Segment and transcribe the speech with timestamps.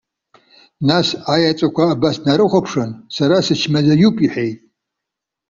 [0.87, 4.59] Нас аеҵәақәа абас днарыхәаԥшын:- Сара сычмазаҩуп,- иҳәеит.